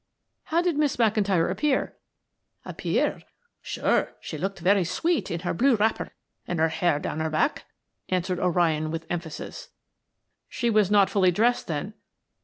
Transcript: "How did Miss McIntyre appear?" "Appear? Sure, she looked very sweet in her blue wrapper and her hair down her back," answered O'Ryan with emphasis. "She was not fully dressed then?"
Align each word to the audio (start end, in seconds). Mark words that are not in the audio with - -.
"How 0.45 0.63
did 0.63 0.77
Miss 0.79 0.97
McIntyre 0.97 1.51
appear?" 1.51 1.95
"Appear? 2.65 3.21
Sure, 3.61 4.15
she 4.19 4.35
looked 4.35 4.57
very 4.57 4.83
sweet 4.83 5.29
in 5.29 5.41
her 5.41 5.53
blue 5.53 5.75
wrapper 5.75 6.15
and 6.47 6.57
her 6.57 6.69
hair 6.69 6.97
down 6.97 7.19
her 7.19 7.29
back," 7.29 7.65
answered 8.09 8.39
O'Ryan 8.39 8.89
with 8.89 9.05
emphasis. 9.11 9.69
"She 10.49 10.71
was 10.71 10.89
not 10.89 11.11
fully 11.11 11.29
dressed 11.29 11.67
then?" 11.67 11.93